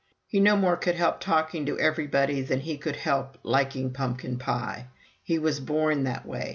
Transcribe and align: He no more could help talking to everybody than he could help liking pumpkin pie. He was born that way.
He 0.25 0.39
no 0.39 0.57
more 0.57 0.77
could 0.77 0.95
help 0.95 1.19
talking 1.19 1.63
to 1.67 1.77
everybody 1.77 2.41
than 2.41 2.61
he 2.61 2.75
could 2.79 2.95
help 2.95 3.37
liking 3.43 3.93
pumpkin 3.93 4.39
pie. 4.39 4.87
He 5.21 5.37
was 5.37 5.59
born 5.59 6.05
that 6.05 6.25
way. 6.25 6.49